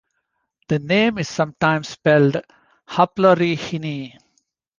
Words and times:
The 0.67 0.79
name 0.79 1.19
is 1.19 1.29
sometimes 1.29 1.89
spelled 1.89 2.37
Haplorrhini. 2.87 4.17